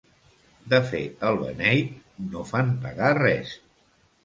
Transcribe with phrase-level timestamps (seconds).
[0.71, 1.93] De fer el beneit
[2.33, 3.57] no fan pagar res.